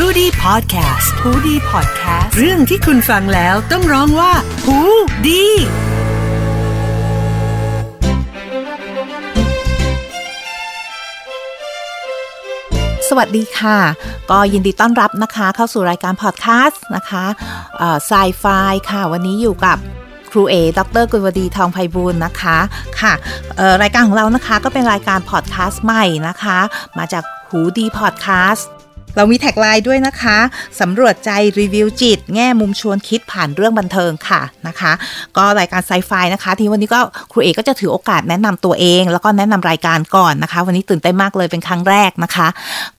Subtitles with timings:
[0.00, 4.32] h o ดี้พอดแคสต์ฮูดี้พอดแคสต์เรื่องที่คุณฟังแล้วต้องร้องว่า
[4.64, 4.78] หู
[5.26, 5.44] ดี
[13.08, 13.78] สวัสดีค่ะ
[14.30, 17.24] ก็ยินดีต้อนรับนะคะ เข้าสู่รายการพอดแคสต์นะคะ
[18.06, 18.44] ไซไฟ
[18.90, 19.78] ค่ะ วันนี้อยู่กับ
[20.30, 22.58] ครูเอ ดร.กุลวดี ทองไพบูลย์นะคะ
[23.00, 23.12] ค่ะ
[23.82, 26.58] รายการของเรานะคะก็เป็นรายการพอดแคสต์ใหม่นะคะ
[26.98, 28.68] มาจากหูดีพอดแคสต์
[29.16, 30.38] เรามี tagline ด้วยนะคะ
[30.80, 31.30] สำรวจใจ
[31.60, 34.92] รีวิวจิต แง่มุมชวนคิดผ่านเรื่องบันเทิงค่ะนะคะ
[35.36, 37.00] ก็รายการไซไฟนะคะ ที่วันนี้ก็
[37.32, 42.48] ครูเอกก็จะถือโอกาสแนะนำตัวเอง แล้วก็แนะนำรายการก่อนนะคะ วันนี้ตื่นเต้นมากเลยเป็นครั้งแรกนะคะ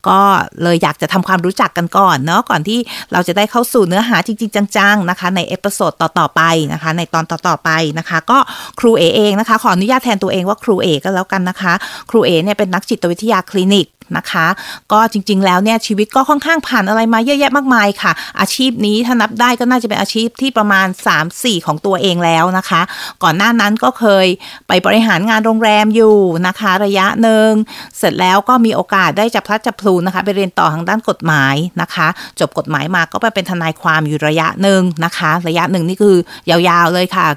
[0.08, 0.20] ก็
[0.63, 2.80] เลยอยากจะทำความรู้จักกันก่อนเนาะก่อนที่
[3.13, 6.41] เราจะได้เข้าสู่เนื้อหาจริง ๆ จังๆนะคะ ใน episode ต่อๆไป
[6.73, 8.38] นะคะ ในตอนต่อๆไปนะคะ ก็
[8.80, 11.73] ครูเอเองนะคะ ขออนุญาตแทนตัวเองว่าครูเอก็แล้วกันนะคะ
[12.09, 14.47] ครูเอเนี่ยเป็นนักจิตวิทยาคลินิกนะคะ
[14.91, 20.88] ก็จริง ๆ แล้วเนี่ยชีวิตก็ค่อนข้างผ่านอะไรมาเยอะแยะมากมายค่ะ อาชีพนี้ถ้านับได้ก็น่าจะเป็นอาชีพที่ประมาณ
[21.27, 22.81] 3-4 ของตัวเองแล้วนะคะ
[23.23, 24.28] ก่อนหน้านั้นก็เคย
[24.67, 27.52] ไปบริหารงานโรงแรมอยู่นะคะ ระยะหนึ่ง
[27.97, 32.08] เสร็จแล้วก็มีโอกาสได้จับพลัดจับพลูนะคะ ไปเรียนต่อทางด้านกฎหมายนะคะ
[32.39, 36.16] จบกฎหมายมาก็ไปเป็นทนายความอยู่ระยะหนึ่งนะคะ ระยะหนึ่งนี่คือ
[36.50, 37.28] ยาวๆเลยค่ะ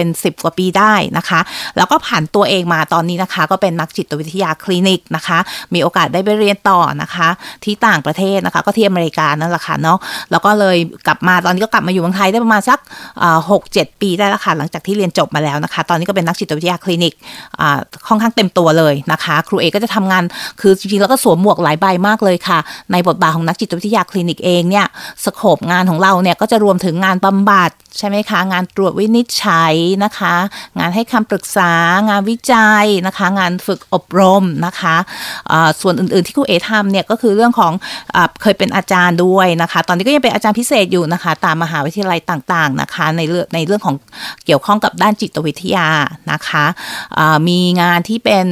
[0.00, 1.40] เป็น 10 กว่าปีได้นะคะ
[1.76, 5.38] แล้วก็ผ่านตัวเองมาตอนนี้นะคะ ก็เป็นนักจิตวิทยาคลินิกนะคะ
[5.74, 7.28] มีโอกาสได้ไปเรียนต่อนะคะ
[7.64, 9.98] ที่ต่างประเทศนะคะ ก็ที่อเมริกานั่นแหละค่ะเนาะ
[10.30, 10.76] แล้วก็เลย
[11.06, 12.78] กลับมาตอนนี้ก็กลับมาอยู่เมืองไทยได้ประมาณสัก
[13.50, 17.12] หกเจ็ดปีได้แล้วค่ะหลังจากที่เรียนจบมาแล้วนะคะ ตอนนี้ก็เป็นนักจิตวิทยาคลินิก
[18.06, 20.22] ค่อนข้างเต็มตัวเลยนะคะ ครูเอก็จะทำงาน
[20.60, 22.58] คือจริงๆแล้วก็สวมหมวกหลายใบมากเลยค่ะ
[22.92, 24.86] ในบทบาทของนักจิตวิทยาคลินิกเองเนี่ย
[25.24, 30.34] สโคปงานของเราเนี่ยก็จะรวมถึงงานบำบัดใช่ไหมคะ งานตรวจวินิจฉัยนะคะ
[30.78, 31.72] งานให้คำปรึกษา
[32.08, 37.72] งานวิจัยนะคะ งานฝึกอบรมนะคะะส่วนอื่นๆที่ครูเอทำเนี่ยก็คือเรื่องของ
[38.14, 43.96] อเคยเป็นอาจารย์ด้วยนะคะ ตอนนี้ก็ยังเป็นอาจารย์พิเศษอยู่นะคะ ตามมหาวิทยาลัยต่างๆนะคะ ในเรื่องในเรื่องของ
[44.46, 45.88] เกี่ยวข้องกับด้านจิตวิทยา
[46.32, 46.64] นะคะ
[47.48, 48.44] มีงานที่เป็น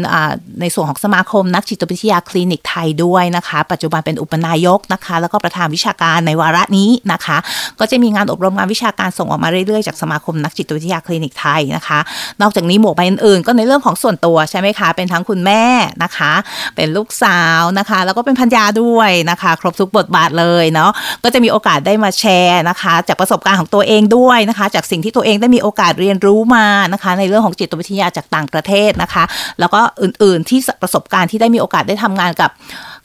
[0.60, 7.36] ในส่วนของสมาคมนักจิตวิทยาคลินิกไทยด้วยนะคะ ปัจจุบันเป็นอุปนายกนะคะ แล้วก็ประธานวิชาการในวาระนี้นะคะ
[7.78, 11.98] ก็จะมีงานอบรมงานวิชาการส่งออกมาเรื่อยๆ จากสมาคมนักจิตวิทยาคลินิกไทยนะคะ
[12.42, 15.64] นอกจากนี้หมวกใบอื่นๆก็ในเรื่องของส่วนตัวใช่ไหมคะ เป็นทั้งคุณแม่
[16.02, 16.32] นะคะ
[16.76, 20.90] เป็นลูกสาวนะคะ แล้วก็เป็นพันยาด้วยนะคะ ครบทุกบทบาทเลยเนาะ
[21.24, 29.24] ก็จะมีโอกาสได้มาแชร์นะคะ จากประสบการณ์ของตัวเองด้วยนะคะ จากสิ่งที่ตัวเองได้มีโอกาสเรียนรู้มานะคะ ในเรื่องของจิตวิทยาจากต่างประเทศนะคะ
[29.60, 32.50] แล้วก็อื่นๆที่ประสบการณ์ที่ได้มีโอกาสได้ทำงานกับ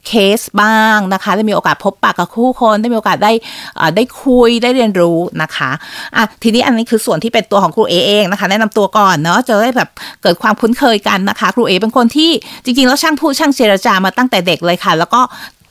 [0.07, 3.31] เคสบ้างนะคะ ได้มีโอกาสพบปะกับคู่คนได้มีโอกาสได้
[3.95, 5.71] ได้คุยได้เรียนรู้นะคะ
[6.15, 9.89] อะทีนี้อันนี้คือส่วนที่เป็นตัวของครูเอเองนะคะ แนะนำตัวก่อนเนาะจะได้แบบ
[10.23, 12.31] เกิดความคุ้นเคยกันนะคะ ครูเอเป็นคนที่
[12.63, 15.21] จริงๆ แล้วช่างพูดช่างเจรจามาตั้งแต่เด็กเลยค่ะ แล้วก็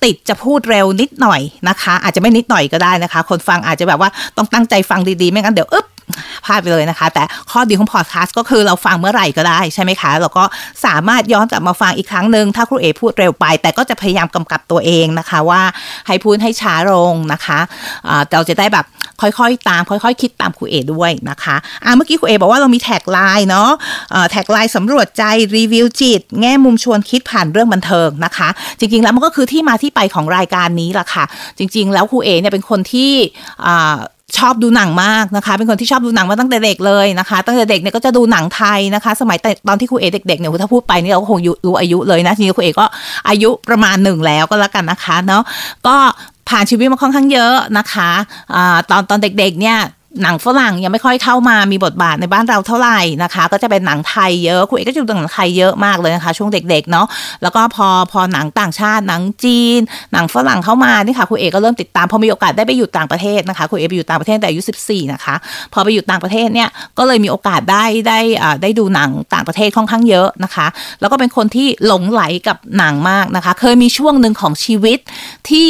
[0.04, 5.86] ติดจะพูดเร็วนิดหน่อยนะคะ อาจจะไม่นิดหน่อยก็ได้นะคะ คนฟังอาจจะแบบว่าต้องตั้งใจฟังดีๆ ไม่งั้นเดี๋ยวอึ๊บ
[6.44, 10.44] พลาดไปเลยนะคะ แต่ข้อดีของพอดแคสต์ก็คือเราฟังเมื่อไหร่ก็ได้ใช่ไหมคะ เราก็
[10.86, 15.62] สามารถย้อนกลับมาฟังอีกครั้งหนึ่งถ้าครูเอพูดเร็วไป แต่ก็จะพยายามกำกับตัวเองนะคะว่า
[16.06, 17.58] ให้พูดให้ช้าลงนะคะ
[18.32, 18.86] เราจะได้แบบ
[19.20, 23.70] ค่อยๆ ตามค่อยๆ คิดตามครูเอด้วยนะคะอ่าเมื่อกี้ครูเอบอกว่าเรามี tagline เนาะ
[24.30, 25.24] tagline สำรวจใจ
[25.56, 31.24] รีวิวจิต แง่มุมชวนคิดผ่านเรื่องบันเทิงนะคะ จริงๆแล้วมันก็คือที่มาที่ไปของรายการนี้แหละค่ะ
[31.58, 33.12] จริง ๆ แล้วครูเอเนี่ยเป็นคนที่
[34.38, 39.38] ชอบดูหนังมากนะคะ เป็นคนที่ชอบดูหนังมาตั้งแต่เด็กเลยนะคะ ตั้งแต่เด็กเนี่ยก็จะดูหนังไทยนะคะ สมัย
[39.68, 42.86] ตอนที่ครูเอเด็กๆเนี่ยถ้าพูดไปนี่เราคงรู้อายุเลยนะทีนี้ครูเอก็
[43.28, 45.42] อายุประมาณหนึ่งแล้วก็แล้วกันนะคะเนาะ
[45.86, 45.96] ก็
[46.48, 48.10] ผ่านชีวิตมาค่อนข้างเยอะนะคะ
[48.54, 49.78] อะตอนตอนเด็กๆเนี่ย
[50.22, 57.06] หนังฝรั่งยังไม่ค่อยเข้ามามีบทบาทในบ้านเราเท่าไหร่นะคะ ก็จะเป็นหนังไทยเยอะคุณเอกก็จะดูหนังไทยเยอะมากเลยนะคะ ช่วงเด็กๆเนาะ
[57.42, 59.80] แล้วก็พอพอหนังต่างชาติหนังจีน
[60.12, 65.34] หนังฝรั่งเข้ามานี่ค่ะคุณเอกก็เริ่มติดตามพอมีโอกาสได้ไปอยู่ต่างประเทศนะคะคุณเอกไปอยู่ต่างประเทศแต่อายุ14นะคะ
[65.72, 66.68] พอไปอยู่ต่างประเทศเนี่ย
[66.98, 68.20] ก็เลยมีโอกาสได้ได้
[68.62, 70.66] ได้ดูหนังต่างประเทศค่อนข้างเยอะนะคะ
[71.00, 74.98] แล้วก็เป็นคนที่หลงไหลกับหนังมากนะคะ เคยมีช่วงหนึ่งของชีวิต
[75.50, 75.68] ที่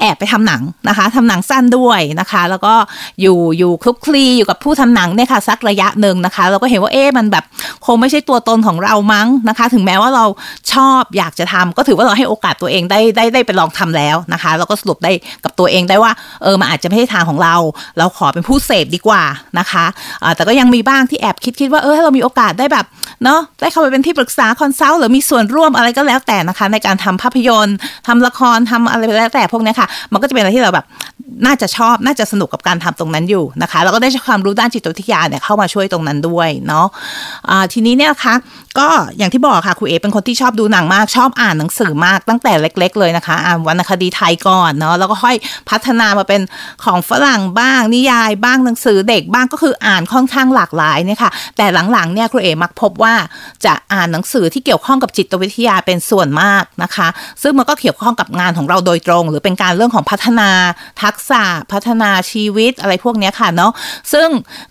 [0.00, 2.74] แอบไปทำหนังนะคะทำหนังสั้นด้วยนะคะ แล้วก็
[3.20, 7.44] อยู่อยู่คลุกคลีอยู่กับผู้ทำหนังเนี่ยค่ะสักระยะหนึ่งนะคะ เราก็เห็นว่าเอ๊ะมันแบบ
[7.86, 10.24] คงไม่ใช่ตัวตนของเรามั้งนะคะ ถึงแม้ว่าเรา
[10.72, 15.12] ชอบอยากจะทำก็ถือว่าเราให้โอกาสตัวเองได้ได้ได้ไปลองทำแล้วนะคะ เราก็สรุปได้
[15.44, 16.12] กับตัวเองได้ว่า
[16.42, 17.54] เออมันอาจจะไม่ใช่ทางของเรา
[17.98, 19.22] เราขอเป็นผู้เสพดีกว่า
[19.58, 22.86] นะคะะแต่ก็ยังมีบ้างที่แอบคิดคิดว่าเออเรามีโอกาสได้แบบ
[23.24, 27.76] เนาะได้เข้าไปเป็นที่ปรึกษาคอนซัลท์หรือมีส่วนร่วมอะไรก็แล้วแต่นะคะ ในการทำภาพยนตร์
[28.06, 30.84] ทำละครทำอะไรแล้วแต่พวกนี้ค่ะ มันก็จะเป็นอะไรที่เราแบบ
[31.46, 38.34] น่าจะชอบน่าจะสนุกกับการทำตรงนั้นอยู่นะคะ แล้วก็ได้ความรู้ด้านจิตวิทยาเนี่ยเข้ามาช่วยตรงนั้นด้วยเนาะะทีนี้เนี่ยนะคะ
[38.78, 38.88] ก็
[39.18, 45.36] อย่างที่บอกค่ะครูเอเป็นคนที่ชอบดูหนังมากชอบอ่านหนังสือมากตั้งแต่เล็ก ๆ เลยนะคะอ่านวรรณคดีไทยก่อนเนาะแล้วก็ค่อย
[45.70, 46.40] พัฒนามาเป็น
[46.84, 53.14] ของฝรั่งบ้างนิยายบ้างหนังสือเด็กบ้างก็คืออ่านค่อนข้างหลากหลายเนี่ยค่ะแต่หลังๆเนี่ยครูเอมักพบว่า
[53.64, 57.08] จะอ่านหนังสือที่เกี่ยวข้องกับจิตวิทยาเป็นส่วนมากนะคะ
[57.42, 60.50] ซึ่งมันก็เกี่ยวข้องกับงานของเราโดยตรง หรือเป็นการเรื่องของพัฒนา
[61.00, 61.42] ทกษะ
[61.72, 63.72] พัฒนาชีวิตอะไรพวกนี้ค่ะเนาะ
[64.12, 64.28] ซึ่ง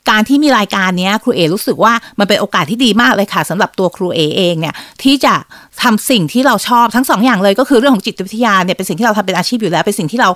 [0.09, 5.33] การที่มีรายการนี้ครูเอรู้สึกว่ามันเป็นโอกาสที่ดีมากเลยค่ะสำหรับตัวครูเอเองเนี่ยที่จะ
[5.83, 10.29] ทำสิ่งที่เราชอบทั้งสองอย่างเลยก็คือเรื่องของจิตวิทยาเนี่ยเป็นสิ่งที่เราทำเป็นอาชีพอยู่แล้วเป็นสิ่งที่เรา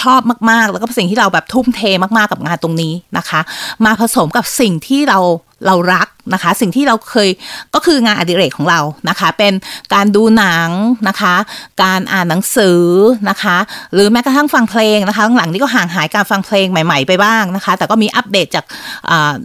[0.00, 0.20] ชอบ
[0.50, 3.40] มากๆ แล้วก็เป็นสิ่งที่เราแบบทุ่มเทมากๆกับงานตรงนี้นะคะ
[3.84, 5.18] มาผสมกับสิ่งที่เรา
[5.66, 7.28] เรารัก นะคะ สิ่งที่เราเคย
[7.74, 9.52] ก็คืองานอดิเรกของเรานะคะ เป็น
[9.94, 10.70] การดูหนัง
[11.08, 11.34] นะคะ
[11.82, 12.82] การอ่านหนังสือ
[13.30, 13.56] นะคะ
[13.94, 18.64] หรือแม้กระทั่งฟังเพลงนะคะหลังนี้ก็ห่างหายการฟังเพลงใหม่ ๆ ไปบ้างนะคะ แต่ก็มีอัปเดตจาก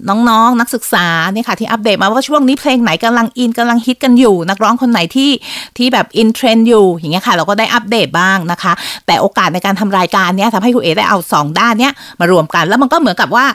[0.09, 5.31] น้องๆนนักศึกษาเนี่ยค่ะที่อัปเดตมาว่าช่วงนี้เพลงไหนกำลังอินกำลังฮิตกันอยู่ นักร้องคนไหนที่
[5.77, 8.73] ที่แบบ in trend อยู่อย่างเงี้ยค่ะเราก็ได้อัปเดตบ้างนะคะ
[9.07, 13.45] แต่โอกาสในการทำรายการเนี้ยทำให้ครูเอได้เอา 2 ด้านเนี้ยมารวมกัน แล้วมันก็เหมือนกับว่า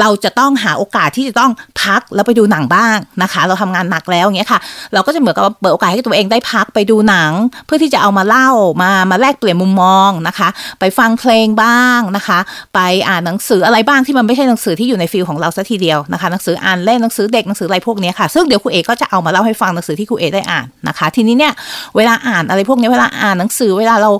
[0.00, 1.50] เราจะต้องหาโอกาสที่จะต้อง
[1.82, 2.75] พักแล้วไปดูหนังบ้าง
[3.22, 4.60] นะคะ เราทำงานหนักแล้วอย่างเงี้ยค่ะ
[4.92, 7.32] เราก็จะเหมือนกับเปิดโอกาสให้ตัวเองได้พักไปดูหนัง
[7.66, 8.48] เพื่อที่จะเอามาเล่า
[8.82, 10.48] มามาแลกเปลี่ยนมุมมองนะคะ
[10.80, 12.38] ไปฟังเพลงบ้างนะคะ
[12.74, 21.52] ไปอ่านหนังสืออะไรบ้างที่มันไม่ใช่หนังสือที่อยู่ใน field ของเราซะทีเดียวนะคะหนังสืออ่านเล่นหนังสือเด็กหนังสืออะไรพวกนี้ค่ะ ซึ่งเดี๋ยวครูเอก็จะเอามาเล่าให้ฟังหนังสือที่ครูเอได้อ่านนะคะ ทีนี้เนี่ย
[21.96, 24.10] เวลาอ่านอะไรพวกนี้เวลาอ่านหนังสือเวลาเรา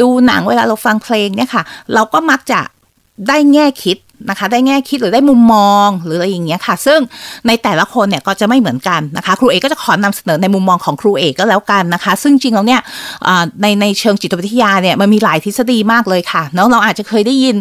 [0.00, 1.62] ดูหนังเวลาเราฟังเพลงเนี่ยค่ะ
[1.94, 2.60] เราก็มักจะ
[3.28, 3.96] ได้แง่คิด
[4.30, 7.00] นะคะ ได้แง่คิดหรือได้มุมมองหรืออะไรอย่างเงี้ยค่ะ ซึ่ง
[7.46, 12.80] ในแต่ละคนเนี่ยก็จะไม่เหมือนกันนะคะ ครูเอกก็จะขอนำเสนอในมุมมองของครูเอกก็แล้วกันนะคะ ซึ่งจริงแล้วเนี่ย
[13.62, 17.56] ในในเชิงจิตวิทยาเนี่ยมันมีหลายทฤษฎีมากเลยค่ะเนาะเราอาจจะเคยได้ยิน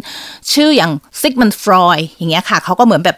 [0.54, 0.92] ชื่ออย่าง
[1.22, 3.18] ซิกมันฟรอยอย่างเงี้ยค่ะเขาก็เหมือนแบบ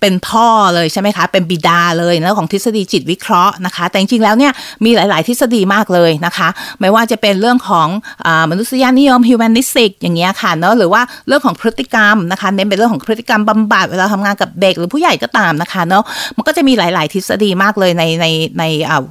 [0.00, 4.52] เป็นพ่อเลยใช่ไหมคะ เป็นบิดาเลยนะของทฤษฎีจิตวิเคราะห์นะคะ แต่จริงๆแล้วเนี่ย
[4.84, 6.48] มีหลาย ๆ ทฤษฎีมากเลยนะคะ
[6.80, 7.88] ไม่ว่าจะเป็นเรื่องของ
[8.26, 16.04] อมนุษยนิยม humanistic อย่างเงี้ยค่ะเนาะหรือว่าเรื่องของพฤติกรรมนะคะเน้นเป็นเรื่องของพฤติกรรมบำบัดเวลาทำงานกับเด็กหรือผู้ใหญ่ก็ตามนะคะเนาะ
[16.36, 18.26] มันก็จะมีหลาย ๆ ทฤษฎีมากเลยในใน
[18.58, 19.04] ในอ่า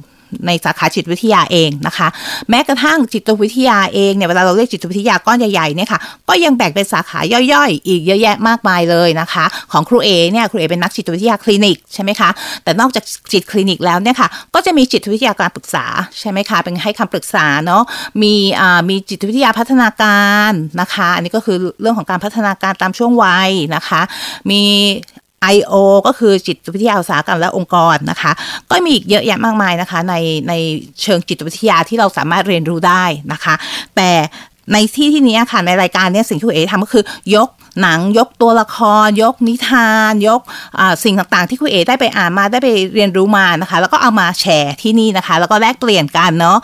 [0.46, 2.08] ในสาขาจิตวิทยาเองนะคะ
[2.50, 7.20] แม้กระทั่งจิตวิทยาเองเนี่ยเวลาเราเรียกจิตวิทยาก้อนใหญ่ๆเนี่ยค่ะก็ยังแบ่งเป็นสาขา
[7.52, 12.30] ย่อยๆ อีกเยอะแยะมากมายเลยนะคะ ของครูเอเนี่ยครูเอเป็นนักจิตวิทยาคลินิกใช่ไหมคะ
[12.64, 15.84] แต่นอกจากจิตคลินิกแล้วเนี่ยค่ะก็จะมีจิตวิทยาการปรึกษา
[16.20, 17.82] ใช่ไหมคะเป็นให้คำปรึกษาเนาะ
[18.22, 24.00] มีอ่ามีจิตวิทยาพัฒนาการนะคะ อันนี้ก็คือเรื่องของการพัฒนาการตามช่วงวัยนะคะ
[24.50, 24.62] มี
[25.54, 25.74] IO
[26.06, 28.32] ก็คือจิตวิทยาอุตสาหกรรมและองค์กรนะคะ
[28.70, 30.14] ก็มีอีกเยอะแยะมากมายนะคะ ใน
[30.48, 30.52] ใน
[31.02, 33.54] เชิงจิตวิทยาที่เราสามารถเรียนรู้ได้นะคะ
[33.96, 34.10] แต่
[34.72, 37.04] ในที่ที่นี้ค่ะในรายการนี้สิ่งที่คุณเอทำก็คือ
[37.34, 37.48] ยก
[37.82, 40.40] หนังยกตัวละคร ยกนิทาน ยก
[41.04, 46.58] สิ่งต่างๆ ที่คุณเอได้ไปอ่านมาได้ไปเรียนรู้มานะคะ แล้วก็เอามาแชร์ที่นี่นะคะ แล้วก็แลกเปลี่ยนกันเนาะ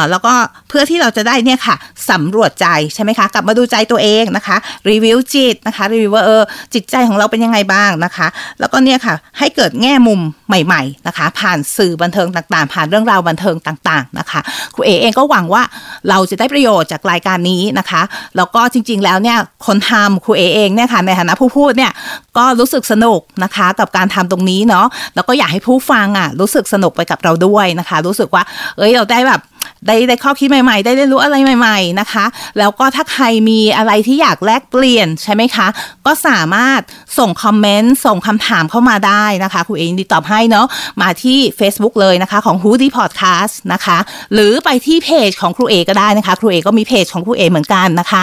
[0.00, 0.32] ะแล้วก็
[0.68, 1.76] เพื่อที่เราจะได้เนี่ยค่ะ
[2.10, 4.56] สำรวจใจใช่ไหมคะกลับมาดูใจตัวเองนะคะ
[4.90, 6.42] รีวิวจิตนะคะรีวิวว่าเออ
[6.74, 8.26] จิตใจของเราเป็นยังไงบ้างนะคะ
[8.60, 14.40] แล้วก็เนี่ยค่ะให้เกิดแง่มุมใหม่ๆนะคะ ผ่านสื่อบันเทิงต่างๆ ผ่านเรื่องราวบันเทิงต่างๆนะคะ
[14.74, 15.62] ครูเอเองก็หวังว่า
[16.08, 18.02] เราจะได้ประโยชน์จากรายการนี้นะคะ
[18.36, 21.92] แล้วก็จริง ๆ แล้วเนี่ยคนทำครูเอเองเนี่ยค่ะในฐานะผู้พูดเนี่ย
[22.36, 28.42] ก็รู้สึกสนุกนะคะกับการทำตรงนี้เนาะแล้วก็อยากให้ผู้ฟังอะรู้สึกสนุกไปกับเราด้วยนะคะ รู้สึกว่า
[28.76, 29.40] เอ้ยเราได้แบบ
[29.86, 32.24] ได้ได้ข้อคิดใหม่ๆ ได้เรียนรู้อะไรใหม่ ๆนะคะ
[32.58, 35.66] แล้วก็ถ้าใครมีอะไรที่อยากแลกเปลี่ยนใช่ไหมคะ
[36.06, 36.80] ก็สามารถ
[37.18, 40.66] ส่งคอมเมนต์ส่งคำถามเข้ามาได้นะคะครูเองดีตอบให้เนาะ
[41.02, 43.98] มาที่ Facebook เลยนะคะของ h o ดี้พอดแคสต์นะคะ
[44.34, 48.22] หรือไปที่เพจของครูเอก็ได้นะคะ ครูเอก็มีเพจของครูเอเหมือนกันนะคะ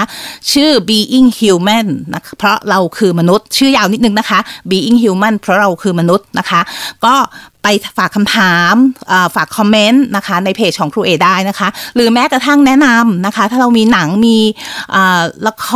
[0.51, 4.39] ชื่อ being human นะเพราะเราคือมนุษย์ชื่อยาวนิดนึงนะคะ
[4.71, 6.61] being human เพราะเราคือมนุษย์นะคะ
[7.05, 7.15] ก็
[7.63, 8.73] ไปฝากคำถาม
[9.35, 14.37] ฝากคอมเมนต์นะคะในเพจของครูเอได้นะคะ หรือแม้กระทั่งแนะนำนะคะ ถ้าเรามีหนังมี
[15.47, 15.67] ละค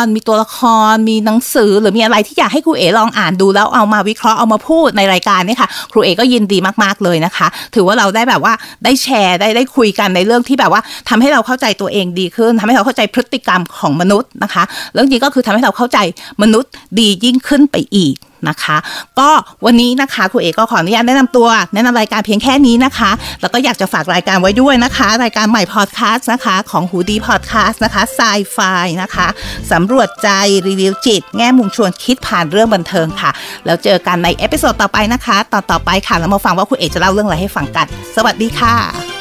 [0.00, 0.58] ร มีตัวละค
[0.92, 14.62] ร มีหนังสือ หรือมีอะไรที่อยากให้ครูเอลองอ่านดูแล้วเอามาวิเคราะห์เอามาพูดในรายการนี่ค่ะครูเอก็ยินดีมากๆเลยนะคะ ถือว่าเราได้แบบว่าได้แชร์ได้ได้คุยกันในเรื่องที่แบบว่าทำให้เราเข้าใจตัวเองดีขึ้นทำให้เราเข้าใจพฤติกรรมของมนุษย์นะคะ
[14.94, 15.98] เรื่องนี้ก็คือทำให้เราเข้าใจ
[16.42, 18.16] มนุษย์ดียิ่งขึ้นไปอีก
[18.48, 18.76] นะคะ
[19.18, 19.28] ก็
[19.64, 28.20] วันนี้นะคะครูเอกก็ขออนุญาตแนะนำตัว แนะนำรายการเพียงแค่นี้นะคะ แล้วก็อยากจะฝากรายการไว้ด้วยนะคะ รายการใหม่พอดแคสต์นะคะ ของหูดีพอดแคสต์นะคะไซ
[28.52, 28.58] ไฟ
[29.02, 29.26] นะคะ
[29.72, 30.28] สำรวจใจ
[30.68, 33.30] รีวิวจิต แง่มุมชวนคิดผ่านเรื่องบันเทิงค่ะ
[33.66, 39.11] แล้วเจอกันในเอพิโซดต่อไปนะคะ ตอนต่อไปค่ะแล้วมาฟังว่าครูเอกจะเล่าเรื่องอะไรให้ฟังกัน สวัสดีค่ะ